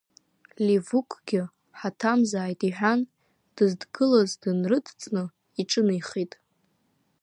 [0.65, 1.41] Ливукгьы
[1.79, 2.99] ҳаҭамзааит иҳәан,
[3.55, 5.23] дыздгылаз дынрыдҵны
[5.61, 6.33] иҿынеихеит.